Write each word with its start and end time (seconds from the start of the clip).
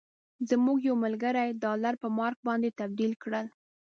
زموږ 0.49 0.77
یو 0.87 0.95
ملګري 1.05 1.49
ډالر 1.63 1.93
په 2.03 2.07
مارک 2.17 2.39
باندې 2.47 2.75
تبدیل 2.79 3.13
کړل. 3.23 3.45